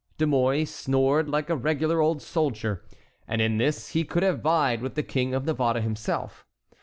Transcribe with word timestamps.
De 0.17 0.25
Mouy 0.25 0.65
snored 0.65 1.29
like 1.29 1.47
a 1.47 1.55
regular 1.55 2.01
old 2.01 2.23
soldier, 2.23 2.83
and 3.27 3.39
in 3.39 3.59
this 3.59 3.89
he 3.89 4.03
could 4.03 4.23
have 4.23 4.41
vied 4.41 4.81
with 4.81 4.95
the 4.95 5.03
King 5.03 5.35
of 5.35 5.45
Navarre 5.45 5.79
himself. 5.79 6.43